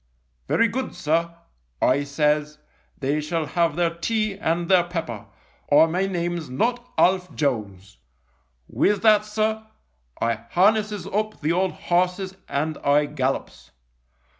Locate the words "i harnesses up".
10.19-11.39